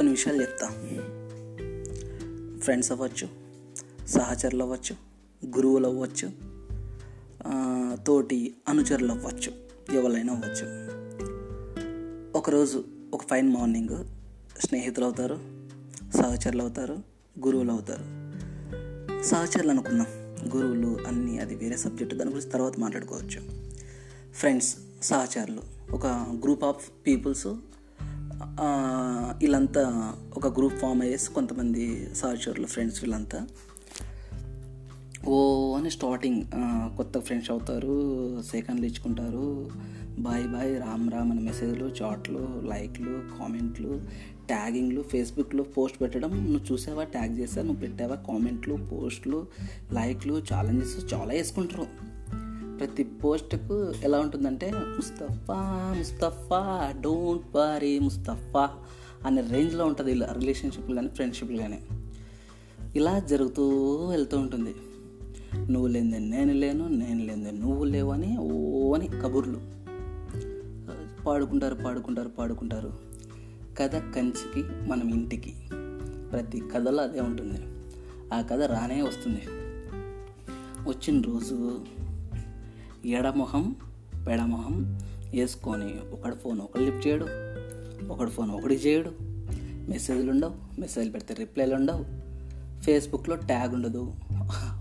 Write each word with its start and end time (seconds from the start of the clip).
కొన్ని 0.00 0.12
విషయాలు 0.12 0.42
చెప్తా. 0.42 0.66
ఫ్రెండ్స్ 2.60 2.92
అవ్వచ్చు 2.92 3.28
సహచరులు 4.06 4.62
అవ్వచ్చు 4.62 4.96
గురువులు 5.56 5.86
అవ్వచ్చు 5.86 6.30
తోటి 8.04 8.54
అనుచరులు 8.68 9.12
అవ్వచ్చు 9.12 9.52
ఎవరైనా 9.96 10.32
అవ్వచ్చు. 10.32 10.66
ఒకరోజు 12.38 12.84
ఒక 13.14 13.22
ఫైన్ 13.22 13.54
మార్నింగ్ 13.54 14.04
స్నేహితులు 14.60 15.04
అవుతారు 15.04 15.38
సహచరులు 16.16 16.62
అవుతారు 16.62 16.98
గురువులు 17.46 17.72
అవుతారు. 17.72 18.04
సహచరులు 19.22 19.70
అనుకుందాం 19.70 20.06
గురువులు 20.56 20.98
అన్నీ 21.06 21.38
అది 21.38 21.54
వేరే 21.54 21.76
సబ్జెక్టు 21.76 22.16
దాని 22.16 22.30
గురించి 22.30 22.50
తర్వాత 22.50 22.72
మాట్లాడుకోవచ్చు. 22.78 23.40
ఫ్రెండ్స్ 24.32 24.76
సహచరులు 25.02 25.92
ఒక 25.92 26.06
గ్రూప్ 26.42 26.64
ఆఫ్ 26.64 26.90
పీపుల్స్ 27.06 27.46
వీళ్ళంతా 29.38 29.82
ఒక 30.36 30.46
గ్రూప్ 30.46 30.74
ఫామ్ 30.74 31.02
అయ్యేసి 31.02 31.30
కొంతమంది 31.30 32.06
సహచరులు 32.14 32.66
ఫ్రెండ్స్ 32.66 33.04
వీళ్ళంతా 33.04 33.46
ఓ 35.28 35.36
అని 35.74 35.90
స్టార్టింగ్ 35.90 36.42
కొత్త 36.96 37.18
ఫ్రెండ్స్ 37.18 37.50
అవుతారు 37.50 37.96
సెకండ్లు 38.42 38.86
ఇచ్చుకుంటారు 38.86 39.70
బాయ్ 40.18 40.46
బాయ్ 40.48 40.80
రామ్ 40.80 41.10
రామ్ 41.10 41.30
అని 41.30 41.40
మెసేజ్లు 41.40 41.86
చాట్లు 42.02 42.62
లైక్లు 42.68 43.38
కామెంట్లు 43.38 44.00
ట్యాగింగ్లు 44.48 45.02
ఫేస్బుక్లో 45.02 45.62
పోస్ట్ 45.62 46.00
పెట్టడం. 46.00 46.30
నువ్వు 46.30 46.72
చూసావా 46.72 47.04
ట్యాగ్ 47.04 47.38
చేసా 47.38 47.62
నువ్వు 47.62 47.80
పెట్టావా 47.80 48.14
కామెంట్లు 48.14 48.74
పోస్ట్లు 48.74 49.46
లైక్లు 49.92 50.42
ఛాలెంజెస్ 50.52 51.14
చాలా 51.14 51.32
వేసుకుంటారు. 51.34 52.09
ప్రతి 52.80 53.04
పోస్ట్కు 53.04 53.92
ఎలా 54.02 54.20
ఉంటుందంటే 54.20 54.72
ముస్తఫా 54.74 55.94
ముస్తఫా 55.98 56.92
డోంట్ 57.00 57.52
బారీ 57.52 57.98
ముస్తఫా 57.98 58.70
అనే 59.26 59.40
రేంజ్లో 59.40 59.86
ఉంటుంది 59.86 60.12
ఇలా 60.12 60.32
రిలేషన్షిప్లు 60.32 60.94
కానీ 60.94 61.08
ఫ్రెండ్షిప్లు 61.08 61.56
కానీ 61.56 61.82
ఇలా 62.96 63.18
జరుగుతూ 63.18 63.68
వెళ్తూ 64.10 64.38
ఉంటుంది. 64.38 64.74
నువ్వు 65.70 65.86
లేని 65.86 66.18
నేను 66.18 66.52
లేను 66.52 66.88
నేను 66.88 67.24
లేని 67.24 67.52
నువ్వు 67.52 67.84
లేవు 67.84 68.12
అని 68.12 68.38
ఓ 68.38 68.94
అని 68.94 69.06
కబుర్లు. 69.06 69.60
పాడుకుంటారు 71.26 71.74
పాడుకుంటారు 71.74 72.28
పాడుకుంటారు. 72.28 72.92
కథ 73.80 73.96
కంచికి 73.96 74.88
మనం 74.88 75.08
ఇంటికి. 75.08 75.54
ప్రతి 76.32 76.60
కథలో 76.60 77.02
అదే 77.02 77.20
ఉంటుంది. 77.20 77.60
ఆ 78.34 78.40
కథ 78.40 78.62
రానే 78.62 79.02
వస్తుంది. 79.02 79.42
వచ్చిన 80.88 81.20
రోజు 81.20 81.80
ఎడమొహం 83.06 83.76
పెడమొహం 84.26 84.98
వేసుకొని 85.32 85.94
ఒకటి 86.12 86.36
ఫోన్ 86.36 86.60
ఒకటి 86.60 86.84
లిఫ్ట్ 86.84 87.06
చేయడు 87.06 87.26
ఒకటి 88.12 88.30
ఫోన్ 88.30 88.50
ఒకటి 88.50 88.74
చేయడు. 88.74 89.10
మెసేజ్లు 89.88 90.30
ఉండవు 90.30 90.80
మెసేజ్లు 90.80 91.12
పెడితే 91.12 91.34
రిప్లైలు 91.34 91.74
ఉండవు. 91.74 92.04
ఫేస్బుక్లో 92.82 93.36
ట్యాగ్ 93.36 93.74
ఉండదు. 93.74 94.14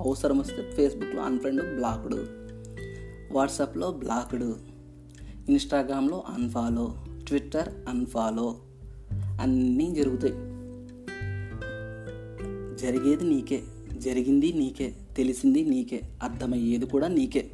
అవసరం 0.05 0.39
వస్తే 0.39 0.71
ఫేస్బుక్లో 0.75 1.21
అన్ఫ్రెండ్ 1.21 1.75
బ్లాక్డు. 1.75 2.27
వాట్సాప్లో 3.31 3.91
బ్లాక్డు. 3.91 4.55
ఇన్స్టాగ్రామ్లో 5.49 6.23
అన్ఫాలో 6.29 6.95
ట్విట్టర్ 7.27 7.69
అన్ఫాలో. 7.89 8.55
అన్నీ 9.41 9.91
జరుగుతాయి. 9.95 10.33
జరిగేది 12.77 13.23
నీకే 13.23 13.63
జరిగింది 13.97 14.53
నీకే 14.53 14.95
తెలిసింది 15.17 15.65
నీకే 15.65 16.01
అర్థమయ్యేది 16.23 16.85
కూడా 16.85 17.07
నీకే. 17.07 17.51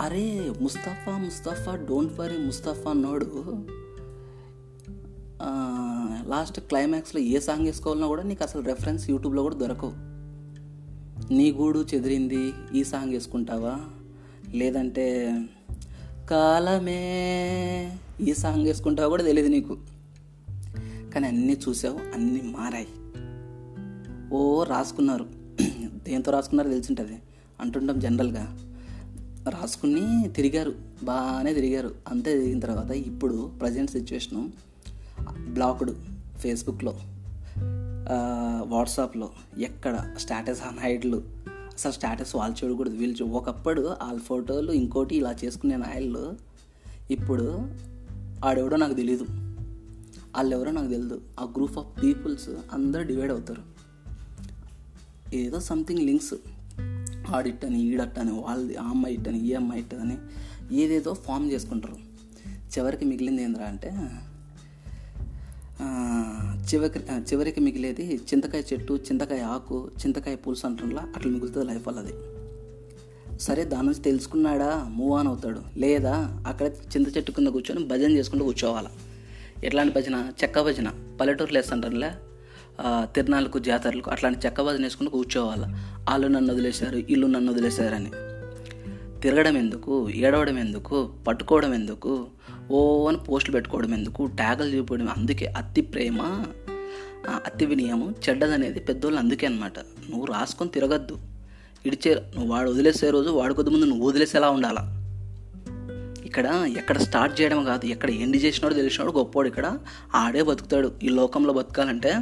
అరే 0.00 0.52
ముస్తఫా 0.60 1.18
ముస్తఫా 1.18 1.74
డోంట్ 1.74 2.20
వరీ 2.20 2.38
ముస్తఫా 2.38 2.90
అన్నాడు. 2.90 3.44
లాస్ట్ 6.28 6.60
క్లైమాక్స్లో 6.60 7.20
ఏ 7.20 7.38
సాంగ్ 7.38 7.64
వేసుకోవాలన్నా 7.64 8.08
కూడా 8.08 8.22
నీకు 8.22 8.44
అసలు 8.44 8.62
రెఫరెన్స్ 8.62 9.10
యూట్యూబ్లో 9.10 9.42
కూడా 9.42 9.54
దొరకవు. 9.54 9.92
నీ 11.34 11.52
గూడు 11.52 11.86
చెదిరింది 11.94 12.52
ఈ 12.74 12.84
సాంగ్ 12.84 13.12
వేసుకుంటావా? 13.12 13.80
లేదంటే 14.54 15.44
కాలమే 16.30 17.00
ఈ 18.20 18.34
సాంగ్ 18.34 18.64
వేసుకుంటావా 18.64 19.08
కూడా 19.08 19.22
తెలియదు 19.22 19.48
నీకు. 19.48 19.76
కానీ 21.14 21.26
అన్నీ 21.26 21.60
చూసావు 21.68 21.98
అన్నీ 22.14 22.40
మారాయి. 22.42 22.86
ఓ 24.34 24.64
రాసుకున్నారు. 24.64 25.26
దేంతో 26.04 26.32
రాసుకున్నారో 26.32 26.70
తెలిసింటుంది 26.70 27.22
అంటుంటాం 27.60 27.98
జనరల్గా 27.98 28.58
రాసుకుని 29.48 30.28
తిరిగారు. 30.28 30.74
బాగానే 31.02 31.54
తిరిగారు. 31.54 31.94
అంతే 32.08 32.38
తిరిగిన 32.38 32.60
తర్వాత 32.60 32.90
ఇప్పుడు 32.90 33.50
ప్రజెంట్ 33.60 33.90
సిచ్యువేషను 33.90 34.52
బ్లాక్డ్ 35.48 35.90
ఫేస్బుక్లో 36.38 37.00
వాట్సాప్లో 38.66 39.30
ఎక్కడ 39.58 40.14
స్టేటస్ 40.18 40.62
ఆన్ 40.62 40.78
హైడ్లు 40.78 41.22
అసలు 41.48 41.92
స్టేటస్ 41.92 42.36
వాళ్ళు 42.36 42.64
చూడకూడదు. 42.64 42.96
వీళ్ళు 42.96 43.24
ఒకప్పుడు 43.24 43.80
వాళ్ళ 43.80 44.20
ఫోటోలు 44.20 44.72
ఇంకోటి 44.72 45.16
ఇలా 45.16 45.34
చేసుకునే 45.44 45.76
నాయలు 45.76 46.34
ఇప్పుడు 47.10 47.68
ఆడెవడో 48.44 48.76
నాకు 48.76 48.94
తెలీదు. 48.94 49.26
వాళ్ళు 50.36 50.56
ఎవరో 50.56 50.70
నాకు 50.70 50.88
తెలియదు 50.88 51.20
ఆ 51.40 51.44
గ్రూప్ 51.44 51.78
ఆఫ్ 51.78 52.02
పీపుల్స్ 52.02 52.50
అందరూ 52.72 53.02
డివైడ్ 53.02 53.32
అవుతారు. 53.32 53.62
ఏదో 55.34 55.60
సంథింగ్ 55.60 56.00
లింక్స్ 56.00 56.34
ఆడిట్టని 57.34 57.82
ఈడట్టని 57.82 58.30
వాళ్ళది 58.30 58.76
ఆ 58.76 58.88
అమ్మాయి 58.88 59.14
ఇట్టని 59.14 59.46
ఈ 59.46 59.52
అమ్మాయి 59.52 59.82
ఇట్టని 59.82 60.16
ఏదేదో 60.76 61.14
ఫామ్ 61.14 61.52
చేసుకుంటారు. 61.52 61.96
చివరికి 62.78 63.04
మిగిలింది 63.04 63.42
ఏంద్రా 63.42 63.66
అంటే 63.66 63.92
చివరికి 66.74 66.98
చివరికి 67.12 67.60
మిగిలేది 67.60 68.16
చింతకాయ 68.16 68.62
చెట్టు 68.72 68.94
చింతకాయ 68.94 69.40
ఆకు 69.40 69.90
చింతకాయ 69.98 70.34
పులుసు 70.34 70.66
అంటుండ్లా 70.66 71.12
అట్లా 71.16 71.32
మిగులుతుంది 71.32 71.66
లైఫ్ 71.66 71.88
వాళ్ళది. 71.88 72.12
సరే 73.38 73.64
దాని 73.64 73.86
నుంచి 73.86 74.02
తెలుసుకున్నాడా? 74.02 74.84
మూవ్ 74.88 75.18
ఆన్ 75.18 75.28
అవుతాడు. 75.28 75.62
లేదా 75.76 76.44
అక్కడ 76.46 76.66
చింత 76.66 77.16
చెట్టు 77.16 77.32
కింద 77.32 77.48
కూర్చొని 77.48 77.84
భజన 77.84 78.10
చేసుకుంటూ 78.10 78.44
కూర్చోవాలి? 78.44 78.88
ఎట్లాంటి 79.66 79.94
భజన? 79.94 80.32
చెక్క 80.42 80.60
భజన. 80.60 81.16
పల్లెటూరులో 81.20 81.58
వేస్తుంటారులే. 81.58 82.10
తిరణాలకు 82.84 83.58
జాతరలకు 83.58 84.10
అట్లాంటి 84.10 84.46
చెక్క 84.46 84.60
వేసుకుని 84.60 85.10
కూర్చోవాలి. 85.10 85.64
వాళ్ళు 86.08 86.26
నన్ను 86.26 86.52
వదిలేశారు 86.52 86.96
ఇల్లు 86.96 87.26
నన్ను 87.26 87.52
వదిలేశారని. 87.52 88.10
తిరగడం 89.20 89.56
ఎందుకు? 89.56 90.10
ఏడవడం 90.10 90.58
ఎందుకు? 90.58 91.10
పట్టుకోవడం 91.26 91.74
ఎందుకు? 91.74 92.26
ఓ 92.70 93.08
అని 93.08 93.18
పోస్టులు 93.18 93.52
పెట్టుకోవడం 93.52 93.94
ఎందుకు? 93.94 94.26
ట్యాగులు 94.26 94.68
చూపడం 94.68 95.08
అందుకే. 95.08 95.46
అతి 95.46 95.80
ప్రేమ 95.80 96.44
అతి 97.46 97.66
వినియమం 97.66 98.14
చెడ్డదనేది 98.28 98.80
పెద్దోళ్ళు 98.80 99.18
అందుకే 99.18 99.46
అనమాట 99.46 99.78
నువ్వు 99.78 100.24
రాసుకొని 100.24 100.70
తిరగద్దు. 100.70 101.18
ఇడిచే 101.86 102.14
నువ్వు 102.14 102.52
వాడు 102.52 102.70
వదిలేసే 102.70 103.10
రోజు 103.10 103.28
వాడు 103.28 103.54
కొద్ది 103.54 103.72
ముందు 103.72 103.84
నువ్వు 103.84 104.08
వదిలేసేలా 104.08 104.50
ఉండాలా. 104.50 104.92
ఇక్కడ 106.26 106.64
ఎక్కడ 106.76 106.98
స్టార్ట్ 106.98 107.40
చేయడం 107.40 107.64
కాదు 107.64 107.86
ఎక్కడ 107.86 108.10
ఎండి 108.10 108.38
చేసినాడు 108.38 108.74
తెలిసినాడు 108.74 109.12
గొప్పోడు 109.12 109.48
ఇక్కడ. 109.48 109.78
ఆడే 110.14 110.42
బతుకుతాడు. 110.42 110.92
ఈ 111.02 111.08
లోకంలో 111.08 111.52
బతకాలంటే 111.52 112.14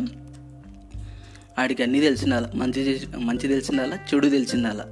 ఆడికి 1.59 1.83
అన్నీ 1.83 2.01
తెలిసిండాల 2.01 2.51
మంచి 2.55 2.83
చేసి 2.83 3.07
మంచి 3.17 3.49
తెలిసినాల 3.49 3.95
చెడు 3.95 4.29
తెలిసిండాలా 4.29 4.85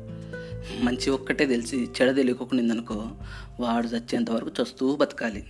మంచి 0.82 1.10
ఒక్కటే 1.10 1.46
తెలిసి 1.46 1.76
చెడ 1.76 2.16
తెలియకుండా 2.16 2.74
అనుకో 2.74 2.94
వాడు 3.60 3.86
చచ్చేంత 3.86 4.30
వరకు 4.30 4.50
చస్తూ 4.62 4.96
బతకాలి. 4.96 5.44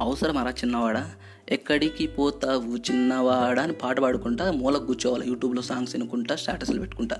అవసరం 0.00 0.36
అరా 0.36 0.50
చిన్నవాడా? 0.50 1.10
ఎక్కడికి 1.48 2.06
పోతావు 2.06 2.76
చిన్నవాడా 2.76 3.62
అని 3.62 3.72
పాట 3.72 4.00
పాడుకుంటా 4.00 4.50
మూలకు 4.50 4.86
కూర్చోవాలి 4.86 5.28
యూట్యూబ్లో 5.28 5.62
సాంగ్స్ 5.62 5.96
వినుకుంటా 5.96 6.36
స్టాటస్లు 6.36 6.80
పెట్టుకుంటా. 6.80 7.16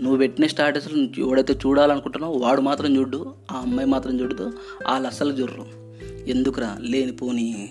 నువ్వు 0.00 0.18
పెట్టిన 0.18 0.46
స్టాటస్లు 0.46 1.08
ఎవడైతే 1.18 1.52
చూడాలనుకుంటున్నావు 1.52 2.38
వాడు 2.38 2.60
మాత్రం 2.60 2.96
చూడు 2.96 3.34
ఆ 3.52 3.58
అమ్మాయి 3.58 3.88
మాత్రం 3.88 4.20
చూడదు 4.20 4.52
వాళ్ళు 4.86 5.08
అసలు 5.08 5.32
చూడరు 5.32 5.66
ఎందుకురా? 6.28 6.78
లేనిపోని 6.80 7.68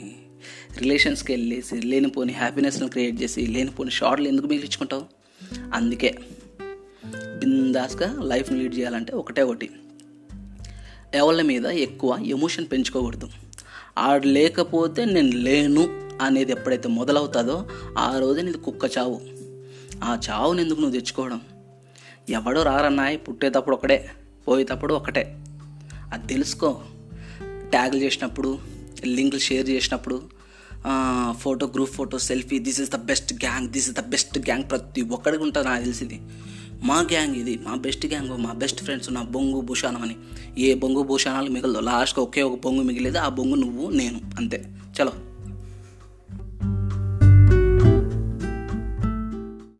రిలేషన్స్కి 0.77 1.33
వెళ్ళేసి 1.33 1.75
లేనిపోని 1.75 2.33
హ్యాపీనెస్ని 2.33 2.89
క్రియేట్ 2.89 3.23
చేసి 3.23 3.41
లేనిపోని 3.41 3.91
షార్ట్లు 3.91 4.27
ఎందుకు 4.27 4.47
మిగిలించుకుంటావు? 4.47 5.20
అందుకే 5.73 6.17
బిందాస్గా 7.15 8.21
లైఫ్ని 8.23 8.59
లీడ్ 8.59 8.75
చేయాలంటే 8.75 9.13
ఒకటే 9.13 9.41
ఒకటి. 9.41 9.69
ఎవరి 11.13 11.43
మీద 11.43 11.65
ఎక్కువ 11.65 12.17
ఎమోషన్ 12.25 12.65
పెంచుకోకూడదు. 12.71 13.29
ఆడు 13.97 14.27
లేకపోతే 14.27 15.05
నేను 15.05 15.37
లేను 15.37 16.11
అనేది 16.21 16.51
ఎప్పుడైతే 16.51 16.87
మొదలవుతుందో 16.87 17.67
ఆ 17.97 18.17
రోజే 18.17 18.41
నీది 18.41 18.57
కుక్క 18.57 18.97
చావు. 18.97 19.21
ఆ 20.03 20.19
చావుని 20.29 20.61
ఎందుకు 20.61 20.81
నువ్వు 20.81 20.99
తెచ్చుకోవడం? 20.99 21.41
ఎవడో 22.29 22.63
రారన్నాయి 22.63 23.17
పుట్టేటప్పుడు 23.17 23.75
ఒకటే 23.75 24.09
పోయేటప్పుడు 24.47 24.93
ఒకటే. 24.93 25.37
అది 26.13 26.27
తెలుసుకో. 26.27 26.81
ట్యాగులు 27.69 27.99
చేసినప్పుడు 27.99 28.59
లింకులు 29.05 29.39
షేర్ 29.39 29.69
చేసినప్పుడు 29.69 30.21
photo 31.31 31.67
group 31.67 31.91
photo 31.91 32.17
selfie 32.17 32.59
this 32.59 32.81
is 32.81 32.91
the 32.91 32.95
best 32.95 33.33
gang 33.33 33.69
this 33.69 33.89
is 33.89 33.97
the 33.97 33.99
best 33.99 34.39
gang 34.39 34.63
ప్రతి 34.69 35.01
ఒక్కడికి 35.01 35.43
ఉంటుంది 35.43 35.67
నాకు 35.67 35.83
తెలిసింది. 35.83 36.21
మా 36.83 36.99
గ్యాంగ్ 36.99 37.35
ఇది 37.35 37.57
మా 37.57 37.75
బెస్ట్ 37.75 38.05
గ్యాంగ్ 38.05 38.37
మా 38.37 38.53
బెస్ట్ 38.53 38.83
ఫ్రెండ్స్ 38.83 39.11
నా 39.11 39.23
బొంగు 39.23 39.61
భూషాణం 39.61 40.01
అని. 40.01 40.15
ఏ 40.57 40.73
బొంగు 40.73 41.03
భూషాణాలు 41.03 41.49
మిగలదు 41.49 41.79
లాస్ట్గా 41.79 42.23
ఒకే 42.23 42.41
ఒక 42.41 42.63
బొంగు 42.63 42.83
మిగిలేదు 42.83 43.17
ఆ 43.17 43.29
బొంగు 43.29 43.55
నువ్వు 43.55 43.89
నేను 43.89 44.21
అంతే. 44.37 44.67
చలో. 45.01 45.11